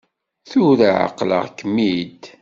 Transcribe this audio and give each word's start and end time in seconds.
Tura 0.49 0.89
ɛeqleɣ-kem-id. 1.03 2.23